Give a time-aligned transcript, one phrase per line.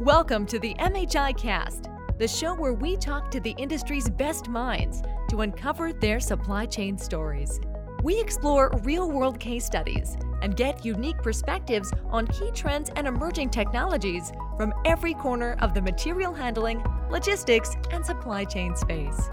[0.00, 5.02] Welcome to the MHI Cast, the show where we talk to the industry's best minds
[5.28, 7.58] to uncover their supply chain stories.
[8.04, 13.50] We explore real world case studies and get unique perspectives on key trends and emerging
[13.50, 16.80] technologies from every corner of the material handling,
[17.10, 19.30] logistics, and supply chain space.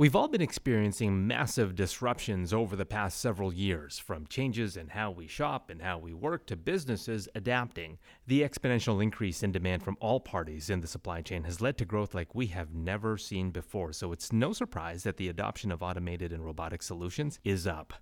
[0.00, 5.10] We've all been experiencing massive disruptions over the past several years, from changes in how
[5.10, 7.98] we shop and how we work to businesses adapting.
[8.26, 11.84] The exponential increase in demand from all parties in the supply chain has led to
[11.84, 15.82] growth like we have never seen before, so it's no surprise that the adoption of
[15.82, 17.92] automated and robotic solutions is up.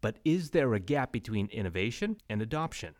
[0.00, 2.94] But is there a gap between innovation and adoption?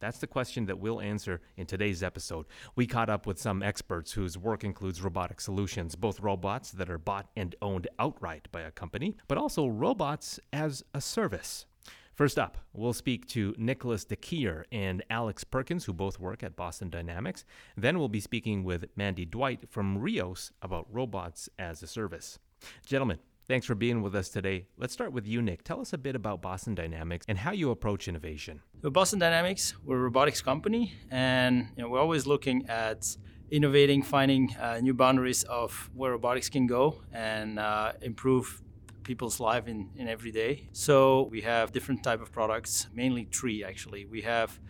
[0.00, 2.46] That's the question that we'll answer in today's episode.
[2.76, 6.98] We caught up with some experts whose work includes robotic solutions, both robots that are
[6.98, 11.66] bought and owned outright by a company, but also robots as a service.
[12.14, 16.90] First up, we'll speak to Nicholas DeKeer and Alex Perkins, who both work at Boston
[16.90, 17.44] Dynamics.
[17.76, 22.38] Then we'll be speaking with Mandy Dwight from Rios about robots as a service.
[22.84, 23.18] Gentlemen,
[23.48, 24.66] Thanks for being with us today.
[24.76, 25.64] Let's start with you, Nick.
[25.64, 28.60] Tell us a bit about Boston Dynamics and how you approach innovation.
[28.82, 33.16] So Boston Dynamics, we're a robotics company, and you know, we're always looking at
[33.50, 38.60] innovating, finding uh, new boundaries of where robotics can go and uh, improve
[39.02, 40.68] people's life in, in every day.
[40.72, 44.04] So we have different type of products, mainly three actually.
[44.04, 44.60] We have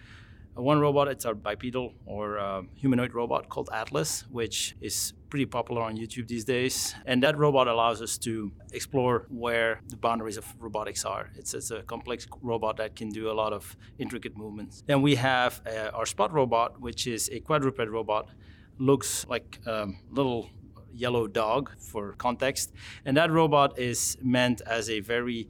[0.62, 5.82] one robot, it's a bipedal or uh, humanoid robot called Atlas, which is pretty popular
[5.82, 6.94] on YouTube these days.
[7.06, 11.30] And that robot allows us to explore where the boundaries of robotics are.
[11.36, 14.82] It's, it's a complex robot that can do a lot of intricate movements.
[14.86, 18.28] Then we have uh, our Spot robot, which is a quadruped robot,
[18.78, 20.50] looks like a little
[20.92, 22.72] yellow dog for context.
[23.04, 25.48] And that robot is meant as a very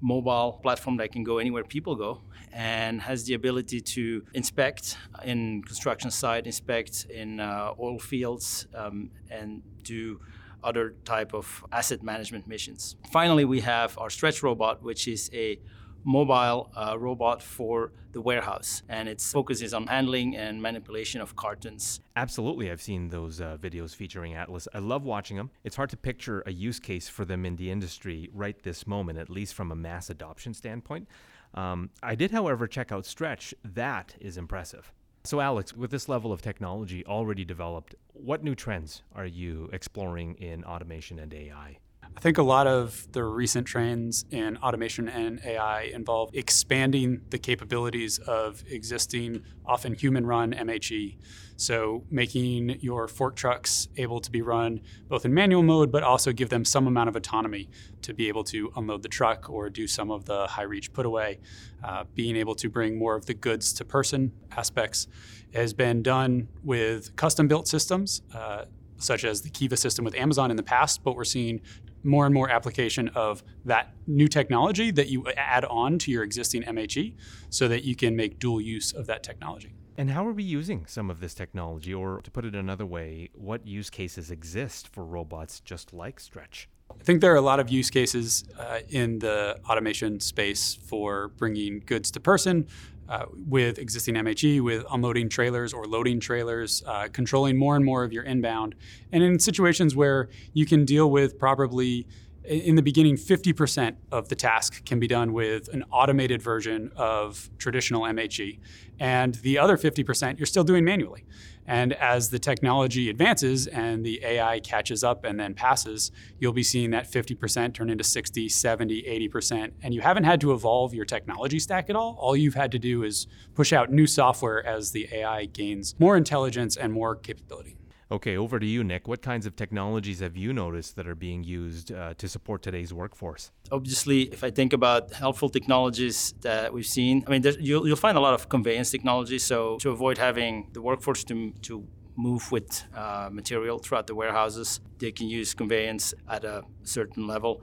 [0.00, 5.62] mobile platform that can go anywhere people go and has the ability to inspect in
[5.62, 10.20] construction site, inspect in uh, oil fields, um, and do
[10.62, 12.96] other type of asset management missions.
[13.12, 15.58] Finally, we have our stretch robot, which is a
[16.04, 21.36] mobile uh, robot for the warehouse, and its focus is on handling and manipulation of
[21.36, 22.00] cartons.
[22.16, 24.66] Absolutely, I've seen those uh, videos featuring Atlas.
[24.72, 25.50] I love watching them.
[25.64, 29.18] It's hard to picture a use case for them in the industry right this moment,
[29.18, 31.06] at least from a mass adoption standpoint.
[31.54, 33.54] Um, I did, however, check out Stretch.
[33.64, 34.92] That is impressive.
[35.24, 40.34] So, Alex, with this level of technology already developed, what new trends are you exploring
[40.36, 41.78] in automation and AI?
[42.18, 47.38] I think a lot of the recent trends in automation and AI involve expanding the
[47.38, 51.16] capabilities of existing, often human run MHE.
[51.54, 56.32] So, making your fork trucks able to be run both in manual mode, but also
[56.32, 57.70] give them some amount of autonomy
[58.02, 61.06] to be able to unload the truck or do some of the high reach put
[61.06, 61.38] away.
[61.84, 65.06] Uh, being able to bring more of the goods to person aspects
[65.54, 68.22] has been done with custom built systems.
[68.34, 68.64] Uh,
[69.00, 71.60] such as the Kiva system with Amazon in the past, but we're seeing
[72.08, 76.62] more and more application of that new technology that you add on to your existing
[76.62, 77.14] MHE
[77.50, 79.74] so that you can make dual use of that technology.
[79.96, 81.92] And how are we using some of this technology?
[81.92, 86.68] Or to put it another way, what use cases exist for robots just like Stretch?
[86.92, 91.28] I think there are a lot of use cases uh, in the automation space for
[91.28, 92.66] bringing goods to person,
[93.08, 98.04] uh, with existing MHE, with unloading trailers or loading trailers, uh, controlling more and more
[98.04, 98.74] of your inbound.
[99.12, 102.06] And in situations where you can deal with probably
[102.48, 107.50] in the beginning, 50% of the task can be done with an automated version of
[107.58, 108.58] traditional MHE.
[108.98, 111.24] And the other 50% you're still doing manually.
[111.68, 116.62] And as the technology advances and the AI catches up and then passes, you'll be
[116.62, 119.02] seeing that 50% turn into 60, 70,
[119.32, 119.72] 80%.
[119.82, 122.16] And you haven't had to evolve your technology stack at all.
[122.18, 126.16] All you've had to do is push out new software as the AI gains more
[126.16, 127.76] intelligence and more capability.
[128.10, 129.06] Okay, over to you, Nick.
[129.06, 132.92] What kinds of technologies have you noticed that are being used uh, to support today's
[132.94, 133.50] workforce?
[133.70, 138.16] Obviously, if I think about helpful technologies that we've seen, I mean, you'll, you'll find
[138.16, 139.38] a lot of conveyance technology.
[139.38, 141.86] So to avoid having the workforce to, to
[142.16, 147.62] move with uh, material throughout the warehouses, they can use conveyance at a certain level.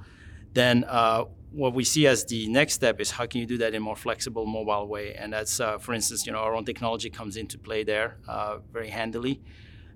[0.54, 3.70] Then uh, what we see as the next step is how can you do that
[3.70, 5.16] in a more flexible, mobile way?
[5.16, 8.60] And that's, uh, for instance, you know, our own technology comes into play there uh,
[8.72, 9.42] very handily.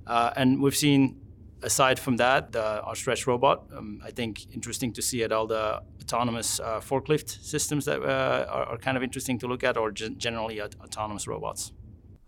[0.07, 1.19] Uh, and we've seen,
[1.62, 3.66] aside from that, the, our stretch robot.
[3.75, 8.46] Um, I think interesting to see at all the autonomous uh, forklift systems that uh,
[8.50, 11.72] are, are, kind of interesting to look at, or generally autonomous robots.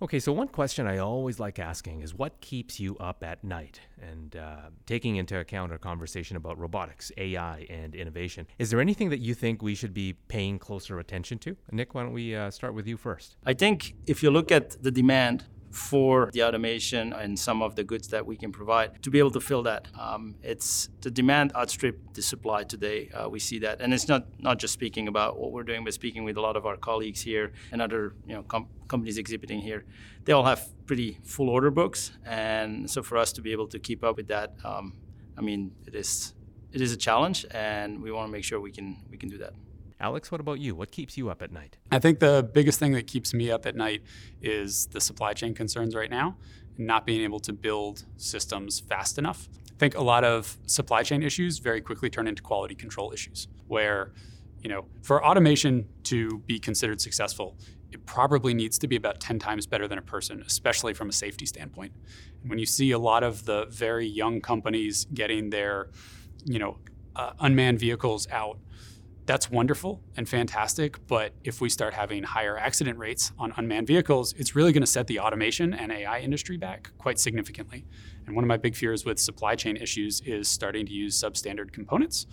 [0.04, 3.82] Okay, so one question I always like asking is what keeps you up at night?
[4.02, 9.12] And uh, taking into account our conversation about robotics, AI, and innovation, is there anything
[9.12, 11.56] that you think we should be paying closer attention to?
[11.72, 13.38] Nick, why don't we uh, start with you first?
[13.46, 17.84] I think if you look at the demand for the automation and some of the
[17.84, 19.88] goods that we can provide to be able to fill that.
[20.00, 23.10] Um, it's the demand outstrip the supply today.
[23.14, 25.94] Uh, we see that, and it's not not just speaking about what we're doing, but
[25.94, 29.62] speaking with a lot of our colleagues here and other you know com- companies exhibiting
[29.62, 29.86] here.
[30.26, 33.80] They all have pretty full order books, and so for us to be able to
[33.80, 34.94] keep up with that, um,
[35.38, 36.34] I mean, it is
[36.74, 39.38] it is a challenge, and we want to make sure we can we can do
[39.40, 39.54] that.
[40.02, 40.74] Alex, what about you?
[40.74, 41.78] What keeps you up at night?
[41.92, 44.02] I think the biggest thing that keeps me up at night
[44.42, 46.38] is the supply chain concerns right now,
[46.78, 49.48] not being able to build systems fast enough.
[49.70, 53.48] I think a lot of supply chain issues very quickly turn into quality control issues,
[53.68, 54.12] where,
[54.62, 57.56] you know, for automation to be considered successful,
[57.92, 61.14] it probably needs to be about 10 times better than a person, especially from a
[61.14, 61.94] safety standpoint.
[62.42, 65.92] And when you see a lot of the very young companies getting their,
[66.44, 66.80] you know,
[67.16, 68.58] uh, unmanned vehicles out
[69.32, 71.08] that's wonderful and fantastic.
[71.08, 74.88] But if we start having higher accident rates on unmanned vehicles, it's really going to
[74.88, 77.86] set the automation and AI industry back quite significantly.
[78.28, 81.72] And one of my big fears with supply chain issues is starting to use substandard
[81.72, 82.28] components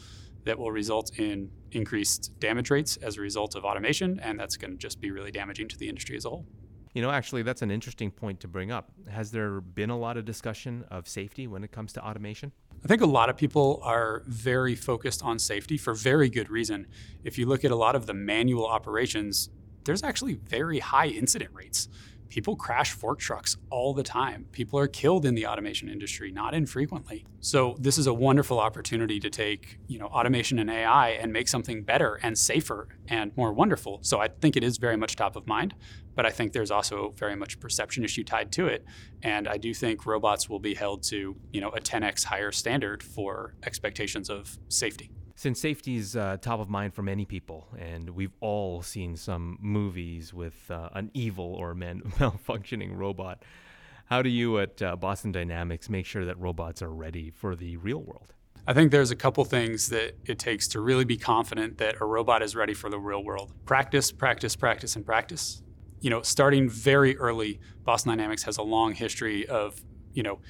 [0.45, 4.19] that will result in increased damage rates as a result of automation.
[4.19, 6.47] And that's going to just be really damaging to the industry as a whole.
[6.95, 8.91] You know, actually, that's an interesting point to bring up.
[9.09, 12.51] Has there been a lot of discussion of safety when it comes to automation?
[12.85, 16.87] I think a lot of people are very focused on safety for very good reason.
[17.25, 19.51] If you look at a lot of the manual operations,
[19.85, 21.89] there's actually very high incident rates.
[22.29, 24.47] People crash fork trucks all the time.
[24.53, 27.25] People are killed in the automation industry, not infrequently.
[27.41, 31.49] So this is a wonderful opportunity to take, you know, automation and AI and make
[31.49, 33.99] something better and safer and more wonderful.
[34.03, 35.75] So I think it is very much top of mind,
[36.15, 38.85] but I think there's also very much a perception issue tied to it.
[39.23, 43.03] And I do think robots will be held to, you know, a 10x higher standard
[43.03, 48.11] for expectations of safety since safety is uh, top of mind for many people, and
[48.11, 53.45] we've all seen some movies with uh, an evil or man- malfunctioning robot,
[54.07, 57.77] how do you at uh, Boston Dynamics make sure that robots are ready for the
[57.77, 58.35] real world?
[58.67, 62.05] I think there's a couple things that it takes to really be confident that a
[62.05, 63.53] robot is ready for the real world.
[63.65, 65.63] Practice, practice, practice, and practice.
[66.01, 69.81] You know, starting very early, Boston Dynamics has a long history of,
[70.13, 70.41] you know,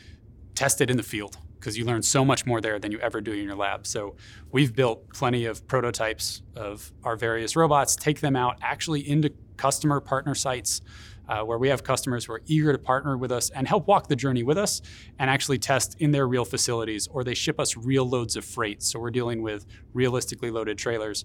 [0.59, 3.31] tested in the field because you learn so much more there than you ever do
[3.31, 3.87] in your lab.
[3.87, 4.17] So
[4.51, 10.01] we've built plenty of prototypes of our various robots, take them out actually into customer
[10.01, 10.81] partner sites
[11.29, 14.09] uh, where we have customers who are eager to partner with us and help walk
[14.09, 14.81] the journey with us
[15.19, 18.83] and actually test in their real facilities, or they ship us real loads of freight.
[18.83, 21.25] So we're dealing with realistically loaded trailers.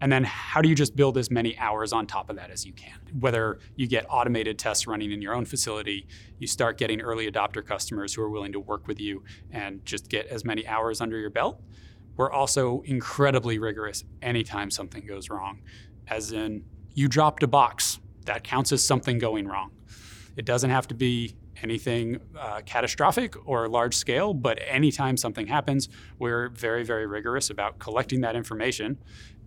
[0.00, 2.64] And then how do you just build as many hours on top of that as
[2.64, 2.98] you can?
[3.20, 6.06] Whether you get automated tests running in your own facility,
[6.38, 10.08] you start getting early adopter customers who are willing to work with you and just
[10.08, 11.60] get as many hours under your belt.
[12.16, 15.62] We're also incredibly rigorous anytime something goes wrong,
[16.08, 16.64] as in
[16.94, 19.70] you dropped a box that counts as something going wrong.
[20.36, 25.88] It doesn't have to be anything uh, catastrophic or large scale, but anytime something happens,
[26.18, 28.98] we're very, very rigorous about collecting that information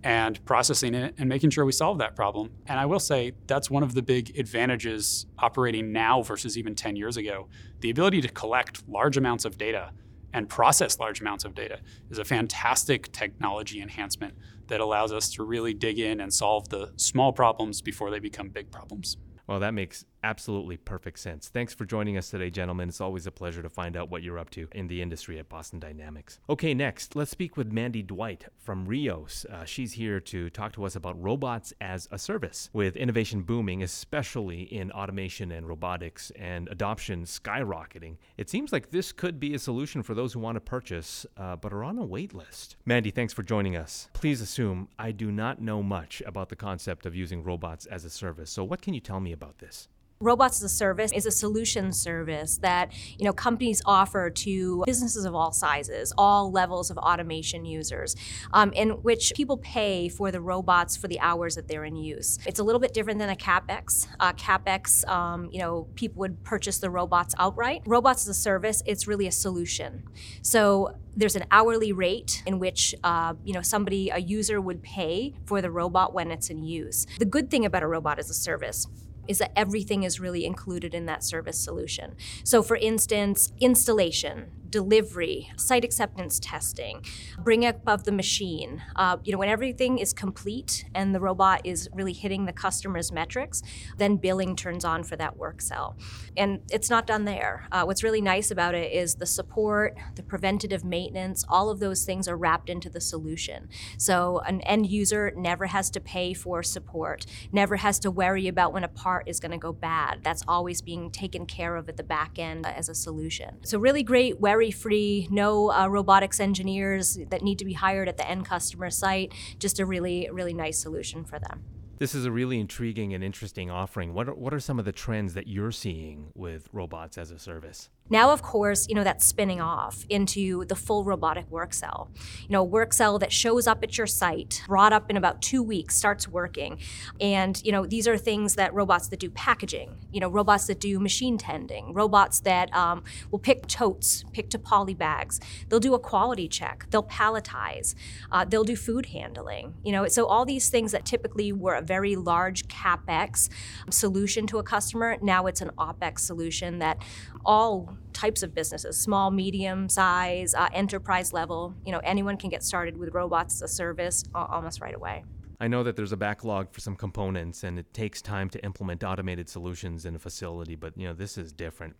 [0.04, 2.52] and processing it and making sure we solve that problem.
[2.68, 6.96] And I will say that's one of the big advantages operating now versus even 10
[6.96, 7.48] years ago.
[7.80, 9.92] The ability to collect large amounts of data
[10.36, 11.80] and process large amounts of data
[12.12, 14.34] is a fantastic technology enhancement
[14.68, 18.50] that allows us to really dig in and solve the small problems before they become
[18.50, 19.16] big problems.
[19.48, 21.50] Well, that makes absolutely perfect sense.
[21.50, 22.90] Thanks for joining us today, gentlemen.
[22.90, 25.48] It's always a pleasure to find out what you're up to in the industry at
[25.48, 26.40] Boston Dynamics.
[26.50, 29.46] Okay, next, let's speak with Mandy Dwight from Rios.
[29.52, 32.72] Uh, she's here to talk to us about robots as a service.
[32.74, 39.12] With innovation booming, especially in automation and robotics, and adoption skyrocketing, it seems like this
[39.12, 42.04] could be a solution for those who want to purchase uh, but are on a
[42.04, 42.78] wait list.
[42.86, 44.10] Mandy, thanks for joining us.
[44.14, 48.10] Please assume I do not know much about the concept of using robots as a
[48.10, 48.50] service.
[48.50, 49.88] So, what can you tell me about this?
[50.22, 55.26] Robots as a service is a solution service that you know companies offer to businesses
[55.26, 58.16] of all sizes, all levels of automation users,
[58.54, 62.40] um, in which people pay for the robots for the hours that they're in use.
[62.46, 64.08] It's a little bit different than a capex.
[64.22, 67.82] Uh, capex, um, you know, people would purchase the robots outright.
[67.86, 70.04] Robots as a service, it's really a solution.
[70.42, 75.34] So there's an hourly rate in which uh, you know somebody, a user, would pay
[75.46, 77.06] for the robot when it's in use.
[77.20, 78.88] The good thing about a robot as a service
[79.28, 82.16] is that everything is really included in that service solution.
[82.44, 87.02] So, for instance, installation, delivery, site acceptance testing,
[87.40, 88.84] bring up of the machine.
[88.98, 93.10] Uh, you know, when everything is complete and the robot is really hitting the customer's
[93.10, 93.64] metrics,
[93.98, 95.96] then billing turns on for that work cell.
[96.36, 97.70] And it's not done there.
[97.72, 102.04] Uh, what's really nice about it is the support, the preventative maintenance, all of those
[102.04, 103.70] things are wrapped into the solution.
[103.98, 108.74] So an end user never has to pay for support, never has to worry about
[108.74, 110.22] when a part is going to go bad.
[110.24, 113.64] That's always being taken care of at the back end as a solution.
[113.66, 118.18] So really great worry free, no uh, robotics engineers that need to be hired at
[118.18, 119.34] the end customer site.
[119.60, 121.64] Just a really, really nice solution for them.
[121.98, 124.14] This is a really intriguing and interesting offering.
[124.14, 127.40] What are, what are some of the trends that you're seeing with robots as a
[127.40, 127.90] service?
[128.08, 132.12] Now, of course, you know, that's spinning off into the full robotic work cell.
[132.44, 135.42] You know, a work cell that shows up at your site, brought up in about
[135.42, 136.78] two weeks, starts working.
[137.20, 140.80] And, you know, these are things that robots that do packaging, you know, robots that
[140.80, 145.40] do machine tending, robots that um, will pick totes, pick to poly bags.
[145.70, 147.96] They'll do a quality check, they'll palletize,
[148.32, 149.74] uh, they'll do food handling.
[149.84, 153.50] You know, so all these things that typically were a very large CapEx
[153.90, 157.02] solution to a customer, now it's an OpEx solution that
[157.46, 162.64] all types of businesses small medium size uh, enterprise level you know anyone can get
[162.64, 165.24] started with robots as a service almost right away
[165.60, 169.04] I know that there's a backlog for some components and it takes time to implement
[169.04, 171.96] automated solutions in a facility, but you know, this is different.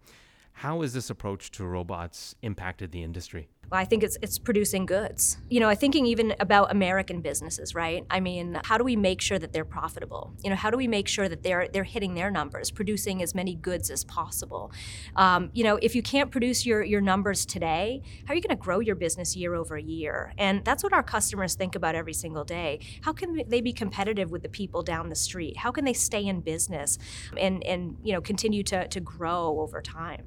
[0.52, 3.50] How has this approach to robots impacted the industry?
[3.72, 5.38] I think it's it's producing goods.
[5.50, 8.06] You know, thinking even about American businesses, right?
[8.10, 10.34] I mean, how do we make sure that they're profitable?
[10.44, 13.36] You know, how do we make sure that they're they're hitting their numbers, producing as
[13.36, 14.72] many goods as possible?
[15.16, 18.56] Um, you know, if you can't produce your your numbers today, how are you going
[18.56, 20.34] to grow your business year over year?
[20.38, 22.80] And that's what our customers think about every single day.
[23.02, 25.58] How can they be competitive with the people down the street?
[25.58, 26.98] How can they stay in business
[27.38, 30.26] and and you know continue to to grow over time?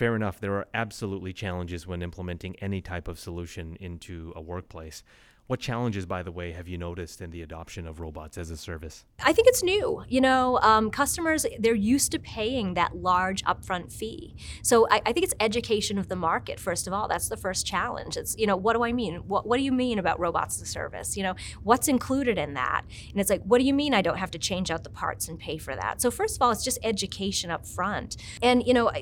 [0.00, 5.02] Fair enough, there are absolutely challenges when implementing any type of solution into a workplace.
[5.50, 8.56] What challenges, by the way, have you noticed in the adoption of robots as a
[8.56, 9.04] service?
[9.20, 10.04] I think it's new.
[10.08, 14.36] You know, um, customers, they're used to paying that large upfront fee.
[14.62, 17.08] So I, I, think it's education of the market, first of all.
[17.08, 18.16] That's the first challenge.
[18.16, 19.24] It's, you know, what do I mean?
[19.26, 21.16] What, what do you mean about robots as a service?
[21.16, 22.82] You know, what's included in that?
[23.10, 25.26] And it's like, what do you mean I don't have to change out the parts
[25.26, 26.00] and pay for that?
[26.00, 28.16] So first of all, it's just education up front.
[28.40, 28.92] And, you know,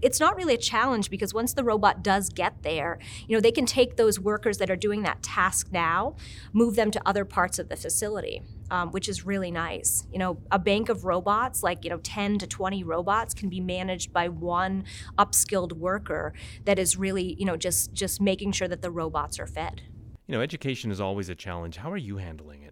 [0.00, 3.50] it's not really a challenge because once the robot does get there, you know, they
[3.50, 6.14] can take those workers that are doing that task now now,
[6.52, 8.42] move them to other parts of the facility.
[8.68, 10.08] Um, which is really nice.
[10.12, 13.60] You know, a bank of robots, like you know, 10 to 20 robots, can be
[13.60, 14.82] managed by one
[15.16, 16.32] upskilled worker
[16.64, 19.82] that is really, you know, just just making sure that the robots are fed.
[20.26, 21.76] You know, education is always a challenge.
[21.76, 22.65] How are you handling it?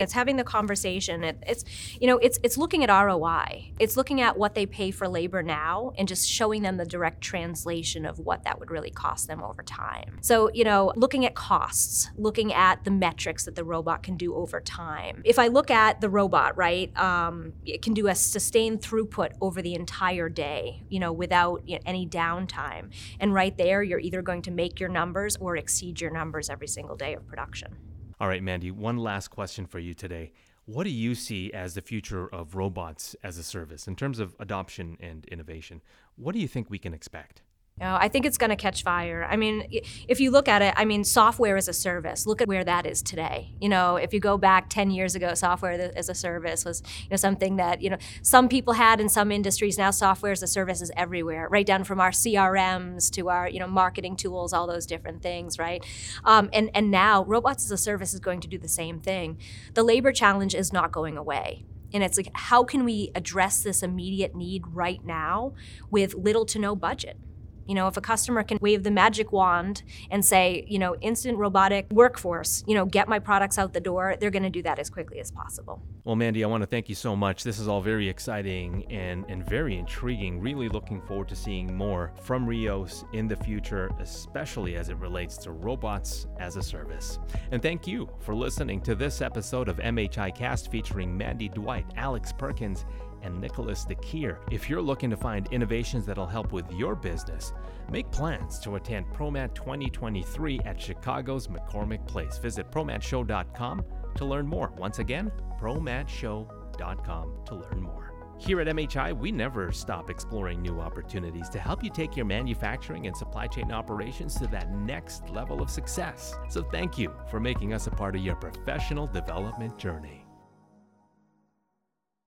[0.00, 1.22] It's having the conversation.
[1.22, 1.64] It, it's
[2.00, 3.74] you know it's it's looking at ROI.
[3.78, 7.20] It's looking at what they pay for labor now and just showing them the direct
[7.20, 10.18] translation of what that would really cost them over time.
[10.20, 14.34] So you know looking at costs, looking at the metrics that the robot can do
[14.34, 15.22] over time.
[15.24, 19.62] If I look at the robot, right, um, it can do a sustained throughput over
[19.62, 22.90] the entire day, you know, without you know, any downtime.
[23.20, 26.66] And right there, you're either going to make your numbers or exceed your numbers every
[26.66, 27.76] single day of production.
[28.24, 30.32] All right, Mandy, one last question for you today.
[30.64, 34.34] What do you see as the future of robots as a service in terms of
[34.40, 35.82] adoption and innovation?
[36.16, 37.42] What do you think we can expect?
[37.80, 39.26] You know, I think it's going to catch fire.
[39.28, 39.66] I mean,
[40.06, 42.24] if you look at it, I mean, software as a service.
[42.24, 43.50] Look at where that is today.
[43.60, 47.08] You know, if you go back 10 years ago, software as a service was, you
[47.10, 49.76] know, something that, you know, some people had in some industries.
[49.76, 53.58] Now software as a service is everywhere, right down from our CRMs to our, you
[53.58, 55.84] know, marketing tools, all those different things, right?
[56.24, 59.36] Um, and, and now robots as a service is going to do the same thing.
[59.72, 61.64] The labor challenge is not going away.
[61.92, 65.54] And it's like, how can we address this immediate need right now
[65.90, 67.18] with little to no budget?
[67.66, 71.38] You know, if a customer can wave the magic wand and say, you know, instant
[71.38, 74.78] robotic workforce, you know, get my products out the door, they're going to do that
[74.78, 75.82] as quickly as possible.
[76.04, 77.44] Well, Mandy, I want to thank you so much.
[77.44, 80.40] This is all very exciting and, and very intriguing.
[80.40, 85.36] Really looking forward to seeing more from Rios in the future, especially as it relates
[85.38, 87.18] to robots as a service.
[87.52, 92.32] And thank you for listening to this episode of MHI Cast featuring Mandy Dwight, Alex
[92.32, 92.84] Perkins,
[93.24, 94.38] and Nicholas DeKeer.
[94.50, 97.52] If you're looking to find innovations that'll help with your business,
[97.90, 102.38] make plans to attend ProMat 2023 at Chicago's McCormick Place.
[102.38, 104.72] Visit ProMatShow.com to learn more.
[104.76, 108.04] Once again, ProMatShow.com to learn more.
[108.38, 113.06] Here at MHI, we never stop exploring new opportunities to help you take your manufacturing
[113.06, 116.34] and supply chain operations to that next level of success.
[116.48, 120.23] So thank you for making us a part of your professional development journey.